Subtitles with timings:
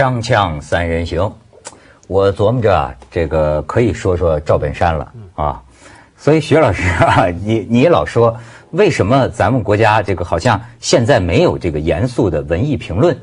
[0.00, 1.30] 锵锵三人行，
[2.06, 5.62] 我琢磨着啊，这个可以说说赵本山了啊。
[6.16, 8.34] 所以徐老师啊， 你你老说
[8.70, 13.14] 为什么咱们国家这个好像现在没有这个严肃的文艺评论？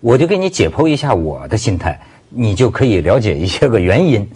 [0.00, 4.28] 我就给你解剖一下我的心态，你就可以了解一些个原因。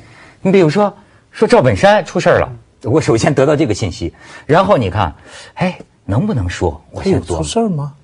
[0.43, 0.96] 你比如说
[1.32, 2.52] 说赵本山出事儿了，
[2.84, 4.14] 我首先得到这个信息，
[4.46, 5.13] 然后你看，
[5.54, 6.80] 哎，能不能说？
[6.93, 7.94] 我他有先琢磨出事儿吗？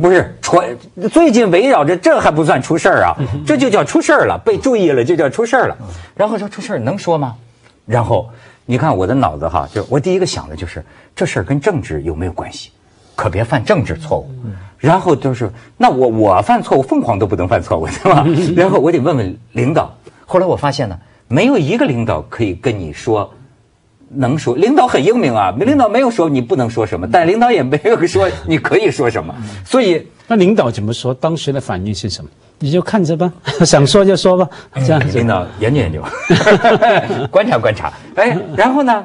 [0.00, 0.76] 不是传，
[1.12, 5.76] 最近围绕着这还不算出事儿啊，这就叫出事儿了，被注意了就叫出事儿了。
[6.14, 7.36] 然后说出事儿能说吗？
[7.84, 8.30] 然后
[8.64, 10.84] 你看我的脑子哈，就我第一个想的就是
[11.14, 12.70] 这事儿跟政治有没有关系？
[13.14, 14.30] 可别犯政治错误。
[14.78, 18.26] 然后就是那我我犯错误，凤凰都不能犯错误，对吧？
[18.56, 19.92] 然后我得问问领导。
[20.24, 20.98] 后来我发现呢，
[21.28, 23.32] 没有一个领导可以跟你说。
[24.14, 31.12] 能说，领导很英明啊，领导没有说你不能说什么，但领导也没有说你可以说什么，所以那领导怎么说？
[31.14, 32.30] 当时的反应是什么？
[32.58, 33.32] 你就看着吧，
[33.66, 35.26] 想说就说吧，这样子领。
[35.26, 36.02] 导研究研究，
[37.30, 37.92] 观察观察。
[38.14, 39.04] 哎，然后呢，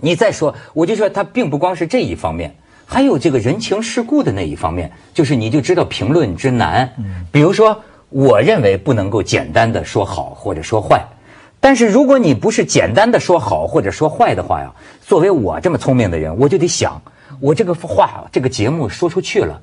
[0.00, 2.54] 你再说，我就说他并不光是这一方面，
[2.86, 6.88] 还有这个人情世故的那一方面，就是你就知道评论之难。
[7.32, 11.04] 比如说，我认为不能够简单的说好或者说坏，
[11.60, 17.00] 但是如果你不是简单的说好或者说坏的话呀，作为我这么聪明的人，我就得想，
[17.40, 19.60] 我这个话这个节目说出去了。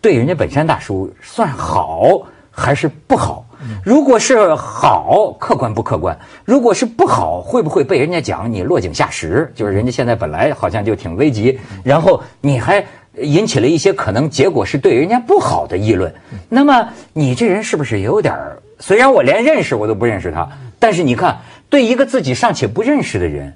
[0.00, 3.44] 对人家本山大叔算好还是不好？
[3.84, 6.16] 如果是好，客观不客观？
[6.44, 9.50] 如果是不好，会不会被人家讲你落井下石？
[9.54, 12.84] 就是人家现在本来好像就挺危急，然后你还
[13.18, 16.14] 引起了一些可能结果是对人家不好的议论。
[16.48, 18.62] 那么你这人是不是有点儿？
[18.78, 21.38] 虽然我连认识我都不认识他，但是你看，
[21.68, 23.54] 对一个自己尚且不认识的人，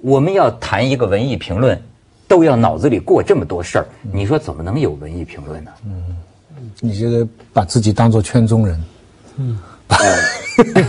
[0.00, 1.80] 我们要谈一个文艺评论，
[2.26, 5.70] 都要脑子里过这么多事儿，你说怎么能有文艺评论呢？
[5.84, 6.02] 嗯
[6.80, 8.84] 你这个把自己当做圈中人，
[9.36, 9.96] 嗯，把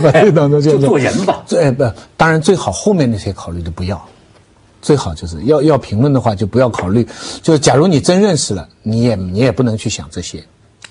[0.02, 1.42] 把自己当做圈 就中做人吧。
[1.46, 1.84] 最不，
[2.16, 4.02] 当然最好后面那些考虑的不要，
[4.82, 7.06] 最好就是要要评论的话就不要考虑。
[7.42, 10.42] 就假如你真认识了，你也你也不能去想这些。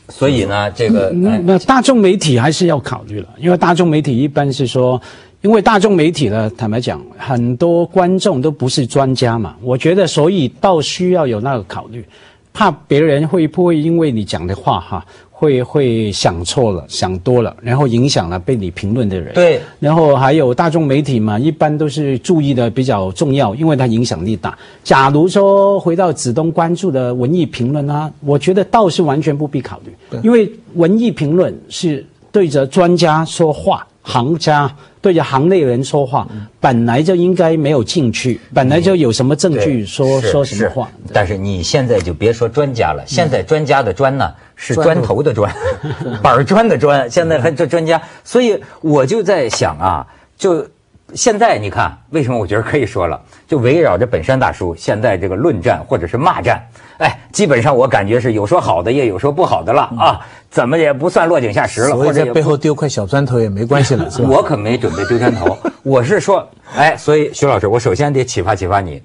[0.10, 1.42] 所以呢，这个那哎。
[1.44, 5.02] 那大众媒体还是要考虑了，因为大众媒体一般是说，
[5.42, 12.06] 因为大众媒体呢，坦白讲，很多观众都不是专家嘛，我觉得所以倒需要有那个考虑，
[12.54, 15.06] 怕别人会不会因为你讲的话哈，
[15.38, 19.34] 会会想错了、想多了，然后影响了被你评论的人。
[19.34, 24.58] 对然后还有大众媒体嘛，一般都是注意的比较重要，因为它影响力大。
[24.82, 34.74] 假如说回到子东关注的文艺评论啊，我觉得倒是完全不必考虑，因为文艺评论是对着专家说话，行家
[35.06, 36.28] 对着行内人说话，
[36.60, 40.90] 本来就应该没有进去，本来就有什么证据说说什么话。
[41.14, 45.54] 但是你现在就别说专家了，现在专家的专呢是砖头的砖，
[46.24, 50.08] 板砖的砖，现在还这专家，所以我就在想啊，
[50.40, 50.68] 就
[51.14, 56.60] 现在你看，为什么我觉得可以说了，就围绕着本山大叔现在这个论战或者是骂战，
[56.98, 60.20] 哎，基本上我感觉是有说好的，也有说不好的了啊，
[60.50, 64.30] 怎么也不算落井下石了，或者背后丢块小砖头也没关系了，是吧？
[64.32, 69.02] 我可没准备丢砖头，我是说，哎，所以徐老师，我首先得启发启发你，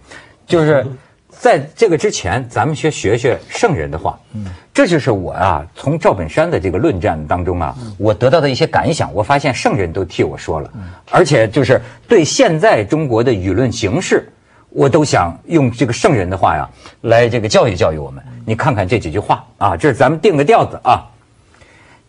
[0.46, 0.86] 就是
[1.28, 9.12] 在这个之前，咱们先学学圣人的话，嗯这就是我啊，从赵本山的这个论战当中啊，我得到的一些感想。
[9.12, 10.70] 我发现圣人都替我说了，
[11.10, 14.28] 而且就是对现在中国的舆论形势，
[14.70, 16.68] 我都想用这个圣人的话呀，
[17.02, 18.22] 来这个教育教育我们。
[18.46, 21.06] 你看看这几句话啊，这是咱们定个调子啊。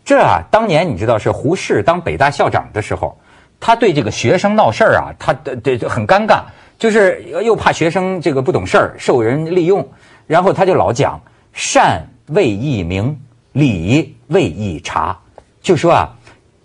[0.04, 3.16] 这啊，当年你知道是胡适当北大校长的时候，
[3.60, 6.42] 他对这个学生闹事儿啊，他对很尴尬，
[6.78, 9.88] 就是又怕学生这个不懂事儿受人利用，
[10.26, 11.20] 然后他就老讲
[11.52, 13.16] 善未易明，
[13.52, 15.16] 理未易察，
[15.60, 16.10] 就说啊，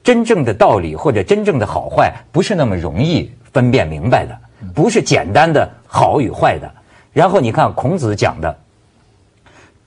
[0.03, 4.35] 真正的道理或者真正的好坏不是那么容易分辨明白的，
[4.73, 6.71] 不是简单的好与坏的。
[7.13, 8.59] 然后你看孔子讲的，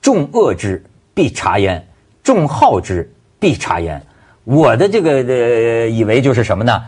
[0.01, 0.83] 众恶之
[1.13, 1.87] 必察焉，
[2.23, 4.01] 众好之必察焉。
[4.43, 6.83] 我的这个呃，以为就是什么呢？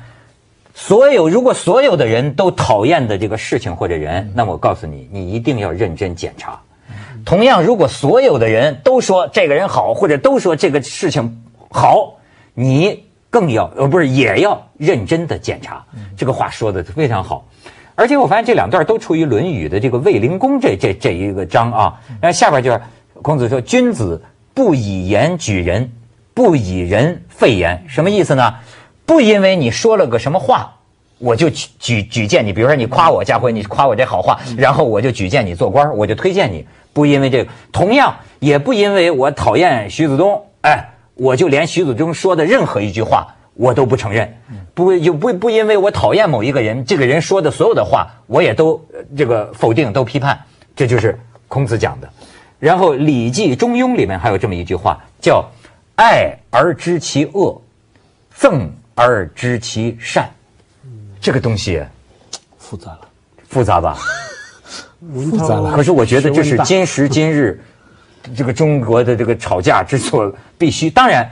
[0.75, 6.59] 所有如果所有的人都讨厌的这个事情或者人，那我告诉你，你一定要认真检查。
[7.23, 12.15] 同样，如果所有的人都说这个人好，或者都说这个事情好，
[12.55, 15.83] 你更要呃不是也要认真的检查。
[16.15, 17.43] 这个话说的非常好。
[17.95, 21.99] 而且我发现这两段都出于《论语》的这个卫灵公这这这一个章啊。
[22.21, 22.79] 然后下边就是
[23.23, 25.91] 孔子说：“君子不以言举人，
[26.35, 28.53] 不以人废言。”什么意思呢？
[29.07, 30.75] 不因为你说了个什么话，
[31.17, 32.53] 我就举举举荐你。
[32.53, 36.67] 比如说你夸我家辉，你夸我这好话，然后我就举荐你做官，我就推荐你。
[36.93, 44.35] 不因为这个，同样也不因为我讨厌徐子东，哎，我就连徐子东说的任何一句话我都不承认，
[44.73, 50.39] 不就不不因为我讨厌某一个人，这个人说的所有的话我也都呃这个否定都批判，
[50.75, 51.17] 这就是
[51.47, 52.09] 孔子讲的。
[52.59, 55.45] 然后《礼记·中庸》里面还有这么一句话，叫
[55.95, 57.61] “爱而知其恶，
[58.35, 60.29] 憎而知其善”。
[61.19, 61.83] 这个东西
[62.57, 63.01] 复杂了，
[63.47, 63.97] 复杂吧？
[65.29, 65.73] 复杂了。
[65.73, 67.61] 可是我觉得这是今时今日
[68.35, 70.89] 这个中国的这个吵架之所必须。
[70.89, 71.29] 当然，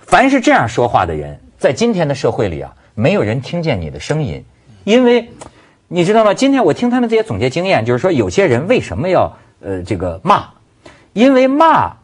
[0.00, 4.44] 凡是这样说话的人，在今天的社会里啊，没有人听见你的声音，
[4.84, 5.30] 因为
[5.88, 6.32] 你知道吗？
[6.34, 10.48] 今天我听他们这些总结经验，就是说有些人为什么要呃这个骂？
[11.12, 11.96] 因为骂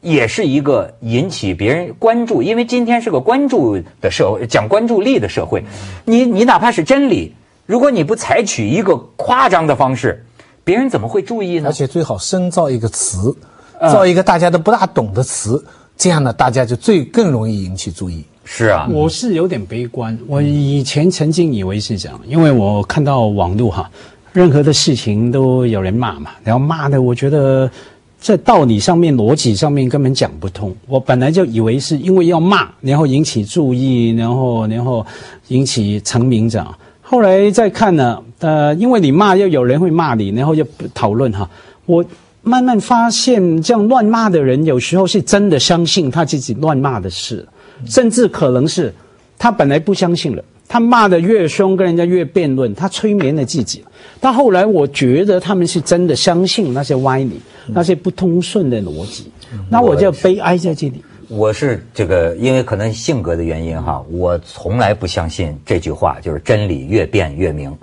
[0.00, 5.62] 也是一个引起别人关注，因为今天是个关注的社会，讲关注力的社会。
[6.04, 7.34] 你你哪怕是真理，
[7.66, 10.24] 如果你不采取一个夸张的方式，
[10.64, 11.72] 别人怎么会注意呢而？
[11.72, 13.36] 且最好深造一个词，
[13.80, 15.64] 造一个大家都不大懂的词，
[15.96, 18.24] 这样呢，大家就最更容易引起注意。
[18.44, 20.18] 是啊，我是有点悲观。
[20.26, 23.88] 我以前曾经以为是这样，因为我看到网络哈，
[24.32, 27.70] 任何的事情都有人骂嘛，然后骂的，我觉得
[28.18, 30.74] 在道理上面、逻辑上面根本讲不通。
[30.88, 35.06] 我本来就以为是因为要骂，然后引起注意，然后然后
[35.48, 36.74] 引起成名这样。
[37.02, 41.48] 后来再看呢，呃，因为你骂，又有人会骂你，然后又讨论哈，
[41.86, 42.04] 我。
[42.42, 47.46] 慢慢发现，这样乱骂的人，有时候是真的相信他自己乱骂的事，
[47.86, 48.92] 甚至可能是
[49.38, 50.42] 他本来不相信了。
[50.66, 53.84] 他骂的越凶，跟人家越辩论，他催眠了自己。
[54.20, 59.30] 到后来，我觉得他们是真的相信那些歪理，那些不通顺的逻辑。
[59.68, 61.02] 那我就悲哀在这里。
[61.26, 67.76] 我是这个，因为可能性格的原因哈，我从来不相信这句话，就是真理越辩越明。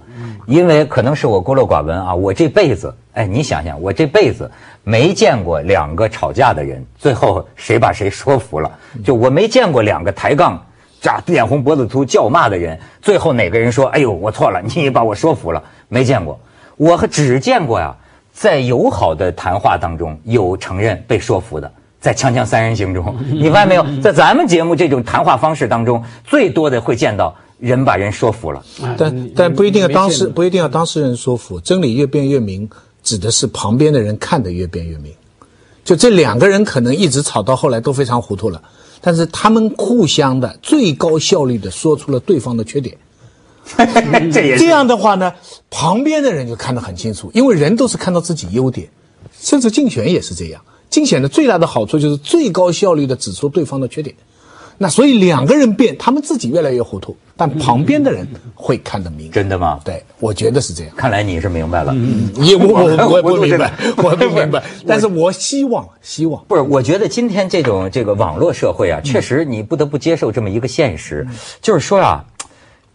[0.47, 4.49] 因为可能是我孤陋寡闻啊，我这辈子，哎，你想想，我这辈子
[4.83, 8.71] 没见过两个吵架的人，最后谁把谁说服了？
[9.03, 10.63] 就我没见过两个抬杠、
[11.01, 16.39] 咋脸红脖子粗叫骂的人，最后哪个人说：“哎呦，我错了，你把我说服了。”没见过，
[16.75, 17.95] 我只见过呀，
[18.31, 21.71] 在友好的谈话当中有承认被说服的。
[21.99, 23.83] 在《锵锵三人行》中， 你发现没有？
[23.99, 28.63] 在咱们节目这种谈话方式当中，最多的会见到人把人说服了。
[28.95, 32.69] 但但不一定要当事不一定要当事人说服，真理越辩越明，
[33.07, 35.13] 指的是旁边的人看得越辩越明。
[35.85, 38.61] 就这两个人可能一直吵到后来都非常糊涂了，
[38.99, 42.97] 但是他们互相的最高效率的说出了对方的缺点。
[44.33, 45.31] 这也这样的话呢，
[45.69, 48.89] 旁边的人就看得很清楚，因为人都是看到自己优点，
[49.39, 50.61] 甚至竞选也是这样。
[50.89, 54.13] 竞选的最大的好处就是最高效率的指出对方的缺点。
[54.77, 59.31] 那所以两个人变，他们自己越来越糊涂，但旁边的人会看得明。
[59.31, 59.79] 真的吗？
[59.83, 60.93] 对，我觉得是这样。
[60.95, 61.95] 看来你是明白了。
[62.35, 71.25] 也我我 我也不明白，我不明白， 但是我希望希望不是，我觉得今天这种这个网络社会啊，确实你不得不接受这么一个现实，
[71.61, 72.23] 就是说啊，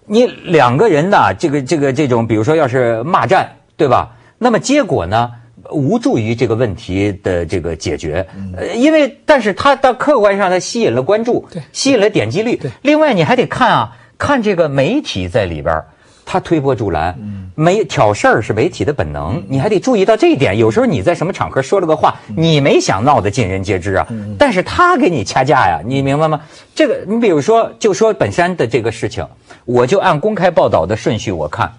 [0.07, 4.17] 你两个人呐，这个这个这种，比如说要是骂战，对吧？
[4.39, 5.31] 那么结果呢，
[5.71, 8.27] 无助于这个问题的这个解决。
[8.57, 12.61] 呃，因为但是它到客观上它吸引了关注，对吸引了点击率。
[12.83, 15.87] 另外你还得看啊，看这个媒体在里边儿。
[16.25, 17.15] 他推波助澜，
[17.57, 20.57] 没挑事儿是媒体的本能，你还得注意到这一点。
[20.57, 24.07] 有时候你在什么场合说了个话，你没想闹得尽人皆知啊，
[24.39, 26.41] 但是他给你掐架呀，你明白吗？
[26.77, 29.27] 这个，你比如说，就说本山的这个事情，
[29.65, 31.71] 我就按公开报道的顺序我看，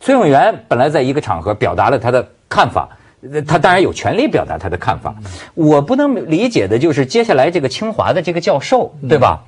[0.00, 2.96] 崔永元本来在一个场合表达了他的看法，呃
[3.46, 5.14] 他当然有权利表达他的看法。
[5.54, 9.42] 我不能理解的就是接下来这个清华的这个教授，对吧？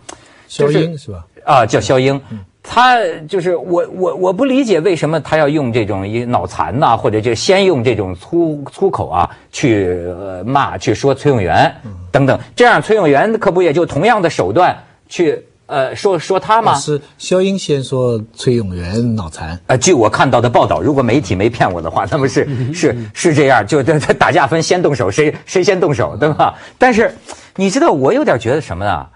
[0.49, 1.25] 肖英是吧？
[1.45, 2.21] 啊，叫肖英，
[2.62, 11.75] 他就是我我我不理解为什么他要用这种一脑残呐、或者就先用这种粗粗口啊去呃骂去说崔永元
[12.12, 14.76] 等等，这样崔永元可不也就同样的手段
[15.09, 16.75] 去呃说说他吗？
[16.75, 26.55] 是肖英先说崔永元脑残，呃，据我看到的报道，如果媒体没骗我的话，那么是 是是这样，就这这打架分先动手，谁谁先动手，对吧？
[26.76, 27.17] 但是
[27.57, 29.07] 你知道，我有点觉得什么呢？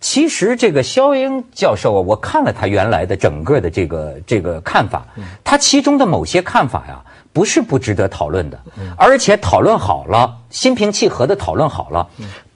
[0.00, 5.04] 其实这个肖英教授啊，我看了他原来的整个的这个这个看法，
[5.42, 7.02] 他其中的某些看法呀，
[7.32, 8.60] 不是不值得讨论的，
[8.96, 12.06] 而且讨论好了，心平气和的讨论好了，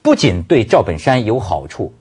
[0.01, 1.91] 不仅对赵本山有好处，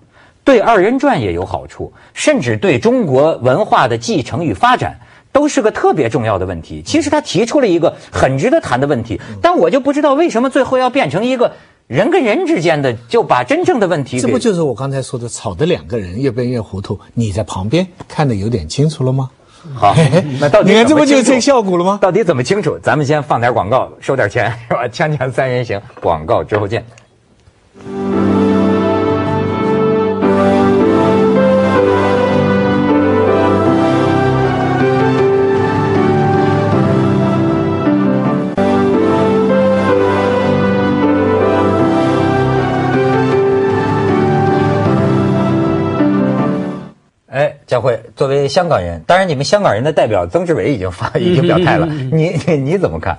[0.49, 4.99] 对二人转也有好处，甚至对中国文化的继承与发展
[5.31, 6.81] 都是个特别重要的问题。
[6.81, 11.53] 其实他提出了一个很值得谈的问题，但我就不知道为什么最后要变成一个
[11.87, 16.99] 人跟人之间的，就把真正的问题这不就是我刚才说的吵得两个人越变越糊涂？
[17.13, 19.29] 你在旁边看得有点清楚了吗？
[19.75, 19.95] 好？
[20.41, 21.99] 那到底你看这不就是这效果了吗？
[22.01, 22.79] 到底怎么清楚？
[22.79, 24.89] 咱们先放点广告，收点钱，是吧？
[24.89, 26.83] 锵锵三人行，广告之后见。
[48.49, 53.17] 香港人，当然你们香港人的代表曾志伟已经发已经表态了，你你你怎么看？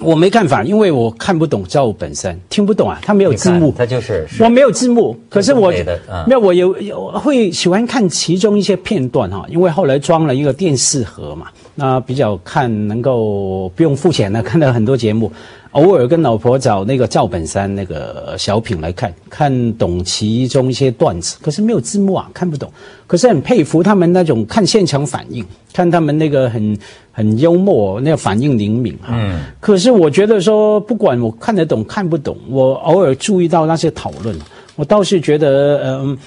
[0.00, 11.46] 我没看法，因为我看不懂赵本身，听不懂啊，他没有字幕，他就是我没有字幕，可是我的嗯没有我有有会喜欢看其中一些片段哈，因为后来装了一个电视盒嘛，
[11.76, 15.30] 那比较看能够不用付钱的，看到很多节目，
[15.72, 22.70] 偶尔跟老婆找那个赵本山那个小品来看，看懂其中一些段子，可是没有字幕啊，看不懂。
[23.06, 26.78] 可是很佩服他们那种看现场反应，看他们那个很
[27.10, 29.08] 很幽默，那个反应灵敏哈。
[29.12, 29.40] 嗯。
[29.60, 34.36] 可是我觉得说，不管我看得懂看不懂，我偶尔注意到那些讨论，
[34.76, 36.18] 我倒是觉得，嗯、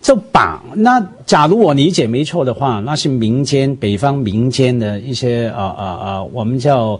[0.00, 6.98] 就把那假如我理解没错的话，那是民间北方民间的一些啊啊啊，我们叫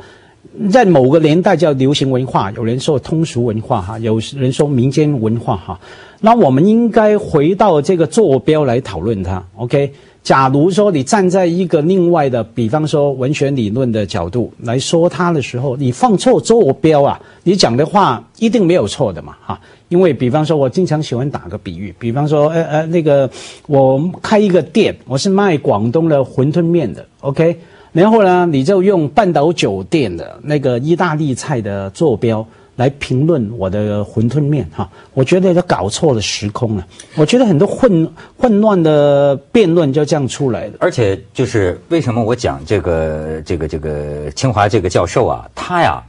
[0.71, 5.81] 在某个年代叫流行文化，有人说通俗文化哈，有人说民间文化哈。
[6.21, 9.93] 那我们应该回到这个坐标来讨论它，OK？
[10.23, 19.61] 假如说你站在一个另外的，比方说文学理论的角度来说它的时候，你放错坐标啊，你讲的话一定没有错的嘛，哈。
[19.89, 23.29] 因为比方说，我经常喜欢打个比喻，比方说，呃呃，那个
[23.67, 27.59] 我开一个店，我是卖广东的馄饨面的，OK？
[27.93, 32.47] 然后呢，你就用半岛酒店的那个意大利菜的坐标
[32.77, 36.87] 来评论我的馄饨面哈，我觉得就搞错了时空了。
[37.17, 40.77] 我觉得很多混混乱的辩论就这样出来的。
[40.81, 46.03] 而且就是为什么我讲这个这个这个清华这个教授啊，他呀。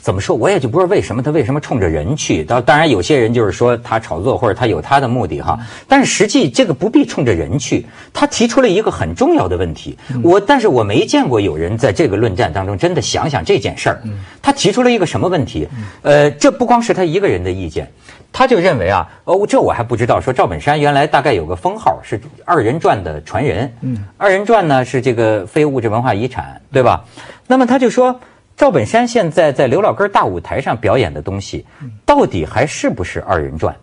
[0.00, 0.34] 怎么说？
[0.34, 2.42] 我也就不知道为什么他为什么冲着人去。
[2.44, 5.58] 当当然，有些人就是说他炒作或者他有他的目的哈。
[5.86, 7.84] 但是实际这个不必冲着人去。
[8.12, 9.98] 他提出了一个很重要的问题。
[10.22, 14.02] 我但是我没见过有人在这个论战当中真的想想这件事儿。
[14.40, 15.68] 他提出了一个什么问题？
[16.02, 17.90] 呃，这不光是他一个人的意见，
[18.32, 20.20] 他就认为啊，哦，这我还不知道。
[20.20, 23.70] 说赵本山原来大概有个封号是二人转的传人。
[23.82, 27.04] 嗯，二人转呢是这个非物质文化遗产，对吧？
[27.46, 28.18] 那么他就说。
[28.58, 31.64] 赵本山现在在刘老根大舞台上表演的东西，
[32.04, 33.76] 到底还是不是二人转？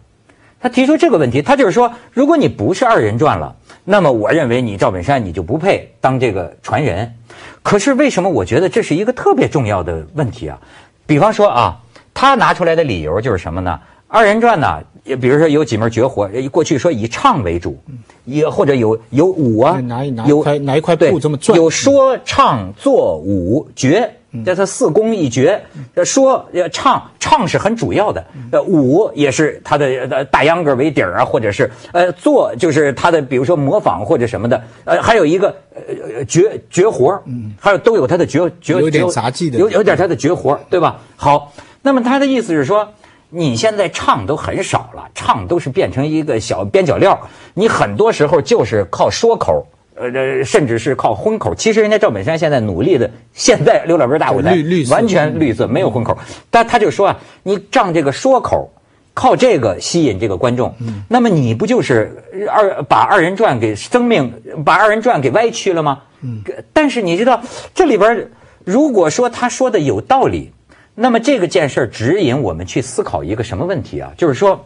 [0.59, 3.55] 他提出这个问题，他就是说，如果你不是二人转了，
[3.85, 7.13] 那么我认为你赵本山你就不配当这个传人。
[7.63, 10.59] 可是为什么我觉得这是一个特别重要的问题啊？
[11.05, 11.79] 比方说啊，
[12.13, 13.79] 他拿出来的理由就是什么呢？
[14.09, 17.81] 二人转呢，也比如说有几门绝活，过去说以唱为主，
[18.25, 24.11] 也或者有有舞啊，拿一拿一有块拿一块对布这么转，有说唱做舞绝。
[24.43, 25.61] 这他四功一绝，
[25.93, 37.21] 呃说呃唱唱是很主要的，呃舞也是他的呃大秧歌为底儿啊，或者是呃做就是他的比如说模仿或者什么的，呃还有一个呃绝绝活儿，
[37.59, 40.99] 还有都有他的绝绝有点杂技的有有点他的绝活儿，对吧？
[41.15, 42.89] 好，那么他的意思是说。
[43.31, 47.19] 你现在唱都很少了，唱都是变成一个小边角料，
[47.55, 49.65] 你很多时候就是靠说口，
[49.95, 51.55] 呃，呃甚至是靠荤口。
[51.55, 56.17] 其实人家赵本山现在努力的，现在刘老根大舞台绿绿完全绿色，没有荤口。
[56.49, 58.71] 但他就说啊，你仗这个说口，
[59.13, 60.75] 靠这个吸引这个观众，
[61.07, 62.21] 那么你不就是
[62.51, 64.33] 二把二人转给生命，
[64.65, 66.01] 把二人转给歪曲了吗？
[66.73, 67.41] 但是你知道
[67.73, 68.29] 这里边，
[68.63, 70.51] 如果说他说的有道理，
[70.95, 74.11] 那么这个件事儿指引我们去思考一个什么问题啊？
[74.17, 74.65] 就是说，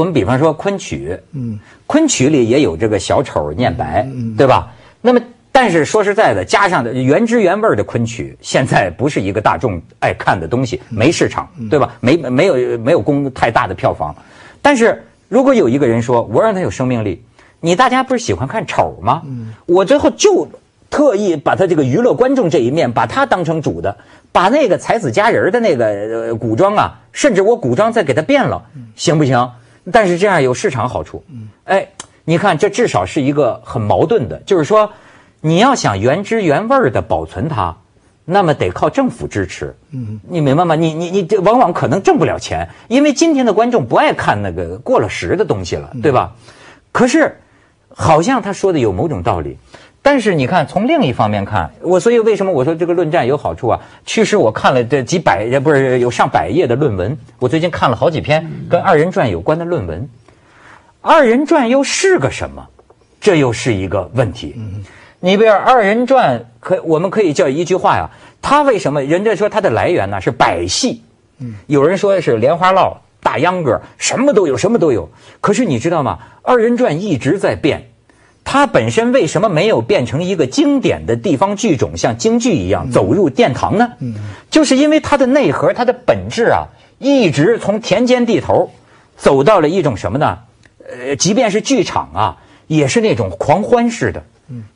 [0.00, 4.72] 我们比方说昆曲，嗯，昆曲里也有这个小丑念白，对吧？
[5.02, 5.20] 那么，
[5.52, 11.92] 但是说实在的，加上的原汁原味的昆曲，现在不是一个大众爱看的东西，没市场，对吧？
[12.00, 14.16] 没没有没有供太大的票房。
[14.62, 17.22] 但是如果有一个人说，我让他有生命力，
[17.60, 19.20] 你大家不是喜欢看丑吗？
[19.66, 20.48] 我最后就
[20.88, 23.98] 特意把他这个娱乐观众这一面，把他当成主的，
[24.32, 28.64] 把那个才子佳人的那个呃古装啊，甚至我古装再给他变了，
[28.96, 29.50] 行不行？
[29.92, 31.24] 但是这样有市场好处。
[31.64, 31.88] 哎，
[32.24, 34.92] 你看这至少是一个很矛盾的，就是说
[35.40, 37.76] 你要想原汁原味儿的保存它。
[38.26, 40.76] 那么得靠政府支持，嗯，你明白吗？
[40.76, 46.34] 你你你这往往可能挣不了钱，因为今天的观众不爱看那个过了时的东西了，对吧？
[46.92, 47.40] 可是
[47.88, 49.58] 好像他说的有某种道理，
[50.02, 53.80] 但是你看从另一方面看，我所以为什么我说这个论战有好处啊？
[54.06, 60.08] 其实我看了这几百也不是有上百页的论文，我最近看了好几篇跟二人转有关的论文。
[61.02, 62.66] 二人转又是个什么？
[63.20, 64.54] 这又是一个问题。
[65.20, 68.08] 你比如二人转，可我们可以叫一句话呀，
[68.40, 69.02] 它为什么？
[69.02, 71.02] 人家说它的来源呢是百戏，
[71.66, 75.10] 有人说是莲花落、大秧歌，什么都有，什么都有。
[75.42, 76.18] 可是你知道吗？
[76.40, 77.89] 二人转一直在变，
[78.52, 83.92] 它本身为什么没有变成一个经典的地方剧种，像京剧一样走入殿堂呢？
[84.50, 86.66] 就是因为它的内核、它的本质啊，
[86.98, 88.72] 一直从田间地头
[89.16, 90.38] 走到了一种什么呢？
[90.84, 92.36] 呃，即便是剧场啊。
[92.66, 94.22] 也是那种狂欢式的，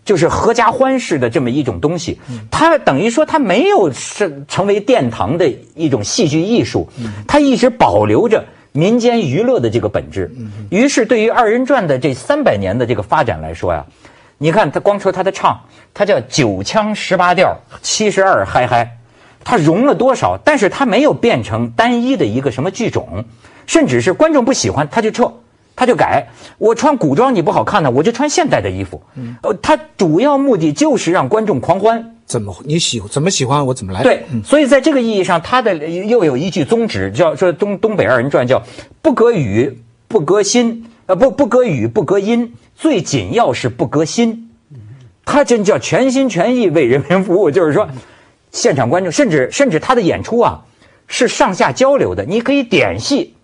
[0.05, 2.19] 就是合家欢式的这么一种东西。
[2.51, 6.89] 它等于说它没有是成为殿堂的一种戏剧艺术，
[7.29, 10.33] 它一直保留着民间娱乐的这个本质。
[10.69, 13.87] 于是对于二人转的这三百年的这个发展来说呀，
[14.39, 15.61] 你看他光说他的唱，
[15.95, 18.99] 他叫九腔十八调，七十二嗨嗨。
[19.45, 20.39] 他融了多少？
[20.45, 23.25] 但是他没有变成单一的一个什么剧种，
[23.67, 25.33] 甚至是观众不喜欢他就撤，
[25.77, 26.29] 他就改。
[26.59, 29.03] 我穿古装你不好看呢，我就穿现代的衣服。
[29.43, 32.14] 呃，他主要目的就是让观众狂欢。
[32.27, 34.03] 怎么你喜怎么喜欢我怎么来？
[34.03, 38.63] 对，所以在这个意义上，他的又有一句宗旨，叫说东东北二人转叫
[39.03, 39.79] 不隔语
[40.09, 44.51] 不隔心，呃不不隔语不隔音，最紧要是不隔心。
[45.25, 47.89] 他真叫全心全意为人民服务，就是说。
[48.51, 50.63] 现场观众甚至甚至他的演出啊，
[51.09, 52.25] 是上下交流的。
[52.25, 53.35] 你可以点戏，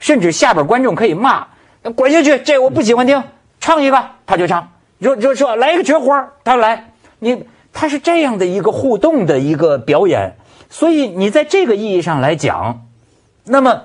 [0.00, 1.46] 甚至下边观众可以骂，
[1.94, 3.22] 滚下去，这我不喜欢听，
[3.60, 6.92] 唱一个他就唱，就就说来一个绝活他来。
[7.20, 7.44] 你
[7.78, 10.36] 他是这样的一个互动的一个表演，
[10.70, 12.86] 所以你在这个意义上来讲，
[13.44, 13.82] 那么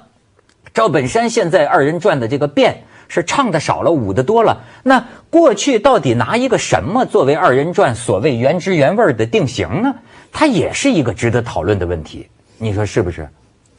[0.74, 4.64] 赵本山现在二人转的这个变是唱的少了，舞的多了。
[4.84, 9.94] 那过去到底拿一个什么作为二人转所谓原汁原味的定型呢？
[10.32, 12.26] 它也是一个值得讨论的问题，
[12.60, 13.28] 你说是不是？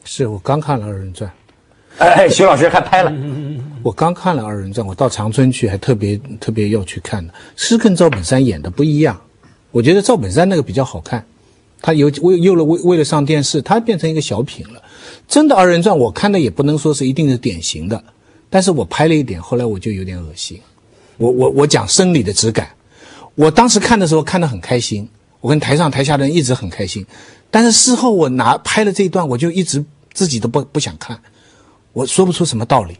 [0.03, 1.31] 是我刚看了二人转，
[1.97, 3.11] 哎，徐老师还拍了。
[3.81, 9.19] 我刚看了二人转，我到长春去，还特别特别要去看的，是跟赵本山演的不一样。
[9.73, 11.25] 我觉得赵本山那个比较好看，
[11.81, 14.81] 他有为为了为为了上电视，他变成一个小品了。
[15.27, 18.01] 真的二人转，我看的也不能说是一定是典型的，
[18.51, 20.61] 但是我拍了一点，后来我就有点恶心。
[21.17, 22.69] 我我我讲生理的质感，
[23.33, 25.09] 我当时看的时候看得很开心。
[25.41, 27.05] 我跟台上台下的人一直很开心，
[27.49, 31.19] 但是事后我拿拍了这一段，我就一直自己都不不想看，
[31.91, 32.95] 我说不出什么道理。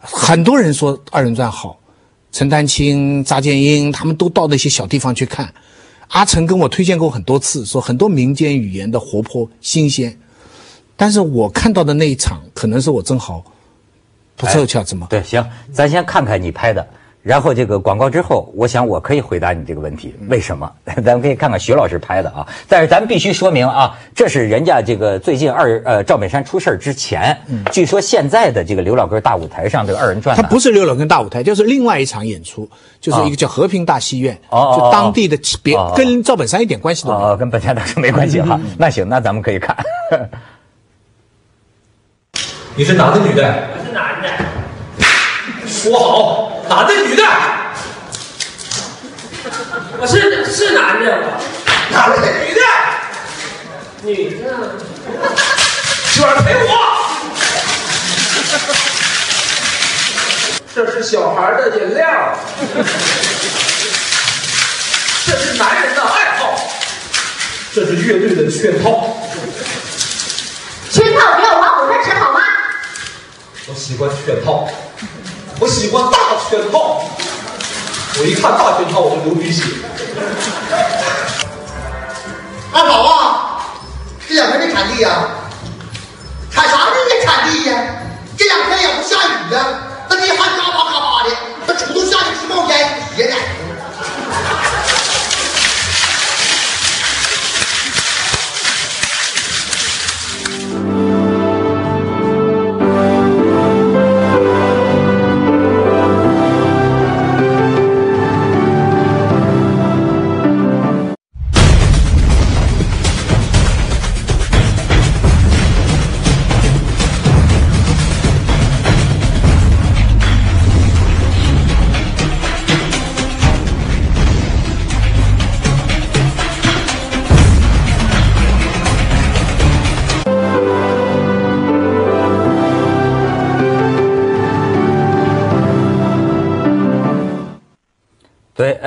[0.00, 1.78] 很多人说二人转好，
[2.32, 5.54] 陈丹青、查建英他们都到那些小地方去看，
[6.08, 10.18] 阿成跟我推荐过很多次，说很多民间语言的活泼新鲜，
[10.96, 13.44] 但是我看到的那一场，可能是我正好
[14.36, 15.06] 不凑巧，怎么？
[15.08, 16.86] 对，行，咱先看看你拍的。
[17.22, 20.70] 然后这个广告之后，我想我可以回答你这个问题，为什么？
[21.04, 22.44] 咱们可以看看徐老师拍的啊。
[22.68, 27.38] 但是咱们必须说明啊，这是人家这个最近二呃赵本山出事之前，
[27.70, 32.68] 据说现在的这个刘老根大舞台上这个二人转，他不是刘老根大舞台，就是另外一场演出，
[33.00, 38.60] 就是一个叫和平大戏院，就当地的别跟赵本山一点关系都没有，跟本山大师没关系哈。
[38.76, 39.76] 那行，那咱们可以看。
[42.74, 43.44] 你是男的女的？
[43.44, 44.28] 我是男的。
[45.82, 46.62] 说好。
[46.68, 47.24] 男的女的？
[49.98, 51.18] 我是是男的。
[51.90, 52.60] 男的女的？
[54.02, 54.44] 女的。
[56.12, 56.68] 今晚陪我。
[60.72, 62.38] 这是小孩的饮料。
[65.26, 66.54] 这是男人的爱好。
[67.74, 69.18] 这是乐队的圈套。
[70.92, 72.38] 圈套不要往我这吃好吗？
[73.66, 74.68] 我喜欢圈套。
[75.62, 76.18] 我喜欢大
[76.50, 77.00] 圈套，
[78.18, 79.62] 我一看大圈套我就流鼻血。
[82.72, 83.62] 二宝啊，
[84.28, 85.28] 这两天没产地呀？
[86.50, 86.96] 产啥呢？
[87.08, 87.51] 没产地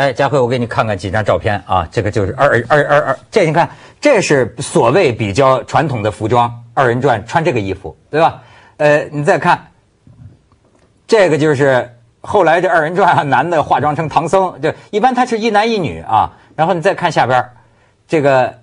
[0.05, 3.67] 哎，佳慧，我给你看看几张照片啊，这个就是二二二二，这你看，
[3.99, 8.43] 这是所谓比较传统的服装，二人转穿这个衣服，对吧？
[8.77, 9.59] 呃，你再看，
[11.07, 11.91] 这个就是
[12.21, 16.33] 后来这二人转，男的化妆成唐僧，就一般他是一男一女啊。
[16.55, 17.43] 然后你再看下边，
[18.07, 18.53] 这个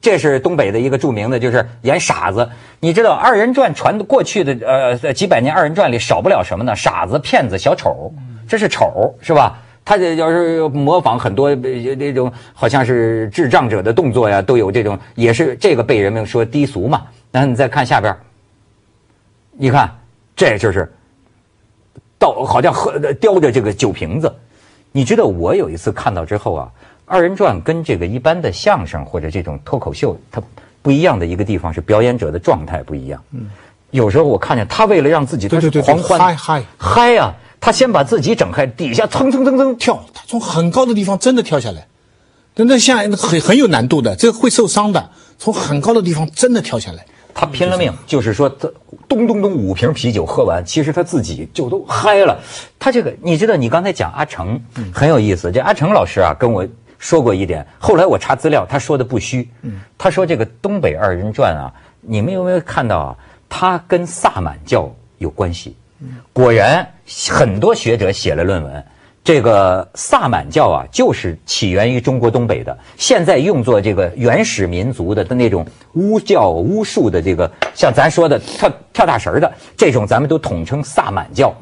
[0.00, 2.48] 这是东北的一个著名的，就是演傻子。
[2.78, 6.76] 你知道二人转传过去的呃几百年二人转里少不了什么呢？
[6.76, 8.14] 傻子、骗子、小丑，
[8.48, 9.58] 这是丑是吧？
[9.84, 17.02] 他这要是模仿很多那种好像是智障者的动作呀，都有这种，也是这个被人们说低俗嘛。
[17.30, 18.16] 然后你再看下边，
[19.52, 19.90] 你看
[20.34, 20.90] 这就是
[22.18, 24.34] 倒，好像喝叼着这个酒瓶子，
[24.92, 26.70] 你知道我有一次看到之后啊，
[27.04, 30.42] 二人转跟这个一般的相声或者这种脱口秀，它
[30.80, 33.22] 不一样的一个地方是表演者的状态不一样。
[33.32, 33.50] 嗯，
[33.90, 40.04] 有时候我看见他为了让自己他是对对对狂欢嗨嗨嗨呀、他先把自己整开，底下蹭蹭蹭蹭跳。
[40.12, 41.86] 他从很高的地方真的跳下来，
[42.56, 45.08] 那那像很很有难度的，这个会受伤的。
[45.38, 48.70] 从很高的地方真的跳下来，他拼了命，就是说他
[49.08, 52.38] 咚咚咚五瓶啤酒喝完，其实他自己就都嗨了。
[52.78, 54.60] 他这个你知道，你刚才讲阿成
[54.92, 59.48] 很有意思，这阿成老师啊跟我说过一点，后来我查资料，他说的不虚。
[59.96, 61.72] 他说这个东北二人转啊，
[62.02, 63.16] 你们有没有看到啊？
[63.48, 65.74] 他跟萨满教有关系。
[66.32, 66.86] 果然，
[67.28, 68.84] 很多学者写了论文。
[69.22, 81.56] 这个萨满教啊，就是起源于中国东北的，现在用作这个原始民族的那种巫教、巫术的这个，像咱说的跳跳大神儿的这种，咱们都统称萨满教。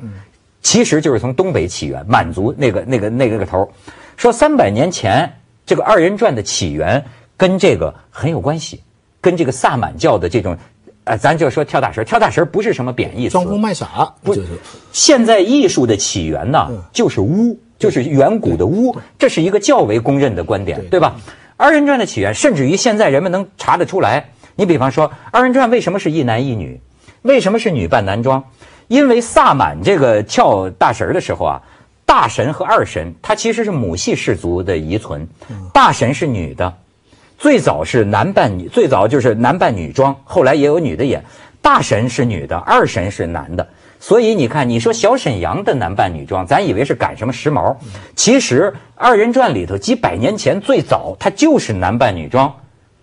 [0.61, 3.69] 其实就是从东北起源，满族那个那个那个个头儿。
[4.17, 5.33] 说三百年前
[5.65, 7.05] 这个二人转的起源
[7.37, 8.83] 跟这个很有关系，
[9.21, 10.59] 跟这个萨满教的这种，
[11.05, 14.49] 呃，咱就说跳大神，跳大神不是什么贬义词，装疯卖傻，不就是
[14.93, 21.17] 现在艺术的起源呢，就是巫，就是远古的巫，这是一个较为公认的观点，对吧？
[21.57, 24.31] 二人转的起源，甚至于现在人们能查得出来。
[24.55, 26.81] 你比方说，二人转为什么是一男一女？
[27.23, 28.45] 为什么是女扮男装？
[28.89, 31.63] 因为萨满这个跳大神的时候啊，
[32.05, 35.27] 大神和二神，它其实是母系氏族的遗存，
[35.73, 36.75] 大神是女的，
[37.43, 41.25] 最早是男扮女，最早就是男扮女装，后来也有女的演。
[41.61, 43.67] 大神是女的，二神是男的，
[43.99, 47.75] 所以你看，你说小沈阳的男扮女装，咱以为是赶什么时髦，
[48.15, 52.55] 其实二人转里头几百年前最早它就是男扮女装，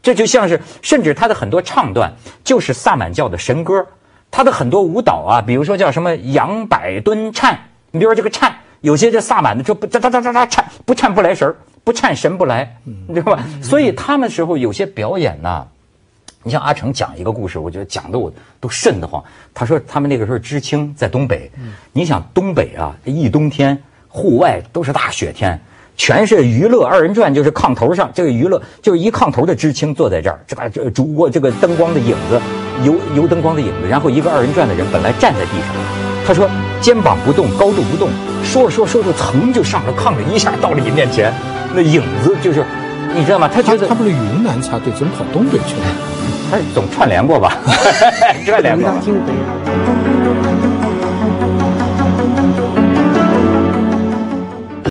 [0.01, 2.13] 这就像是甚至他的很多唱段
[2.45, 3.85] 就是萨满教的神歌，
[4.31, 7.59] 他的很多舞蹈啊，比如说叫什么杨百吨颤，
[7.91, 11.57] 你比如说这个颤，有些这萨满的就不哒哒哒哒哒颤，不颤不来神儿，
[11.89, 13.43] 不颤神不来，你知道吧？
[13.63, 15.65] 所以他们时候有些表演呢、
[16.43, 19.23] 你像阿成讲一个故事，我觉得讲的我都瘆得慌。
[19.55, 21.49] 他说他们那个时候知青在东北，
[21.91, 23.75] 你想东北啊，一冬天
[24.07, 25.59] 户外都是大雪天，
[25.97, 32.39] 全是娱乐二人转，就是炕头上这个娱乐就是一炕头的知青坐在这儿，这个这烛过这个灯光的影子，
[32.83, 35.75] 油油灯光的影子，然后一个二人转的人本来站在地上，
[36.27, 36.47] 他说
[36.81, 38.09] 肩膀不动，高度不动，
[38.43, 41.33] 说着说着说着，噌就上了炕了，一下到了你面前，
[41.73, 42.63] 那影子就是。
[43.11, 43.49] 你知道吗？
[43.51, 45.85] 他觉得他他不是云南插队，怎么跑东北去了？
[46.51, 47.57] 他总串联过吧？
[48.45, 48.91] 串联过。